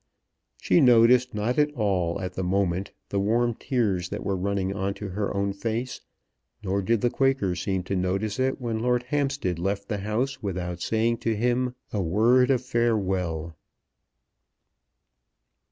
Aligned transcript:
She 0.59 0.81
noticed 0.81 1.35
not 1.35 1.59
at 1.59 1.71
all 1.75 2.19
at 2.21 2.33
the 2.33 2.43
moment 2.43 2.89
the 3.09 3.19
warm 3.19 3.53
tears 3.53 4.09
that 4.09 4.23
were 4.23 4.35
running 4.35 4.73
on 4.73 4.95
to 4.95 5.09
her 5.09 5.31
own 5.31 5.53
face; 5.53 6.01
nor 6.63 6.81
did 6.81 7.01
the 7.01 7.11
Quaker 7.11 7.55
seem 7.55 7.83
to 7.83 7.95
notice 7.95 8.39
it 8.39 8.59
when 8.59 8.79
Lord 8.79 9.03
Hampstead 9.09 9.59
left 9.59 9.89
the 9.89 9.99
house 9.99 10.41
without 10.41 10.81
saying 10.81 11.19
to 11.19 11.35
him 11.35 11.75
a 11.93 12.01
word 12.01 12.49
of 12.49 12.65
farewell. 12.65 13.55